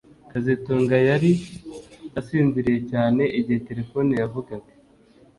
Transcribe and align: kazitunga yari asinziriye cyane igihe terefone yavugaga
kazitunga 0.31 0.95
yari 1.09 1.31
asinziriye 2.19 2.79
cyane 2.91 3.23
igihe 3.39 3.59
terefone 3.67 4.11
yavugaga 4.21 4.71